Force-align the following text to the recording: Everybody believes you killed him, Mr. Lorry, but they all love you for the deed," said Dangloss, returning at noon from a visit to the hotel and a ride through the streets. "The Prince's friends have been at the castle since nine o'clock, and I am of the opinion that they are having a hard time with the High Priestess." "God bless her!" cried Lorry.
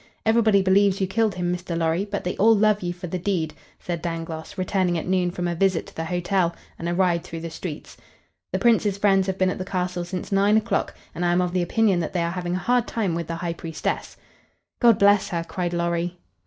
Everybody 0.25 0.63
believes 0.63 0.99
you 0.99 1.05
killed 1.05 1.35
him, 1.35 1.55
Mr. 1.55 1.77
Lorry, 1.77 2.05
but 2.05 2.23
they 2.23 2.35
all 2.37 2.55
love 2.55 2.81
you 2.81 2.91
for 2.91 3.05
the 3.05 3.19
deed," 3.19 3.53
said 3.79 4.01
Dangloss, 4.01 4.57
returning 4.57 4.97
at 4.97 5.05
noon 5.05 5.29
from 5.29 5.47
a 5.47 5.53
visit 5.53 5.85
to 5.85 5.95
the 5.95 6.05
hotel 6.05 6.55
and 6.79 6.89
a 6.89 6.93
ride 6.95 7.23
through 7.23 7.41
the 7.41 7.51
streets. 7.51 7.97
"The 8.51 8.57
Prince's 8.57 8.97
friends 8.97 9.27
have 9.27 9.37
been 9.37 9.51
at 9.51 9.59
the 9.59 9.63
castle 9.63 10.03
since 10.03 10.31
nine 10.31 10.57
o'clock, 10.57 10.95
and 11.13 11.23
I 11.23 11.31
am 11.31 11.39
of 11.39 11.53
the 11.53 11.61
opinion 11.61 11.99
that 11.99 12.13
they 12.13 12.23
are 12.23 12.31
having 12.31 12.55
a 12.55 12.65
hard 12.65 12.87
time 12.87 13.13
with 13.13 13.27
the 13.27 13.35
High 13.35 13.53
Priestess." 13.53 14.17
"God 14.79 14.97
bless 14.97 15.29
her!" 15.29 15.43
cried 15.47 15.71
Lorry. 15.71 16.17